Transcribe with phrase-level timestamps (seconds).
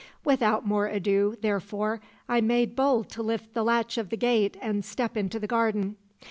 [0.25, 4.83] Without more ado, therefore, I made bold to lift the latch of the gate and
[4.83, 5.95] step into the garden.